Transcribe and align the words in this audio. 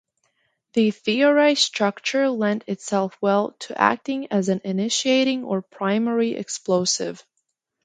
The 0.73 0.89
theorized 0.89 1.61
structure 1.61 2.27
lent 2.29 2.63
itself 2.65 3.15
well 3.21 3.51
to 3.59 3.79
acting 3.79 4.31
as 4.31 4.49
an 4.49 4.61
initiating, 4.63 5.43
or 5.43 5.61
primary 5.61 6.31
explosive. 6.31 7.23